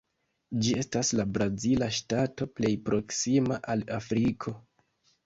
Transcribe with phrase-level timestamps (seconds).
[0.67, 4.57] Ĝi estas la brazila ŝtato plej proksima al Afriko.